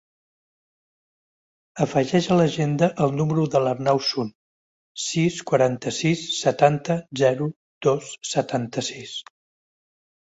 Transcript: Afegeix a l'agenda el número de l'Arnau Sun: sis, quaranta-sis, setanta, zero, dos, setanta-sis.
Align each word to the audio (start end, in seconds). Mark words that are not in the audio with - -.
Afegeix 1.85 2.29
a 2.31 2.37
l'agenda 2.39 2.89
el 3.05 3.13
número 3.19 3.43
de 3.55 3.61
l'Arnau 3.65 4.01
Sun: 4.07 4.33
sis, 5.03 5.39
quaranta-sis, 5.51 6.25
setanta, 6.41 6.99
zero, 7.23 7.51
dos, 7.89 8.11
setanta-sis. 8.35 9.19